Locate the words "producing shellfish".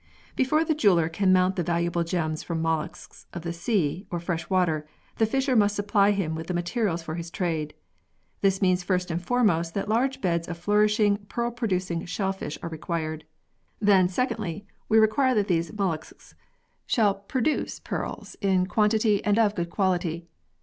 11.51-12.57